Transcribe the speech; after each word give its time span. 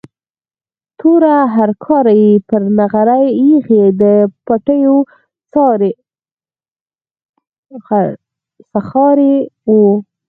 توره 0.99 1.35
هرکاره 1.55 2.13
یې 2.23 2.31
پر 2.47 2.61
نغري 2.77 3.25
ایښې، 3.39 3.83
د 4.01 4.03
پوټیو 4.45 4.95
څښاری 8.71 9.35
و. 9.69 9.73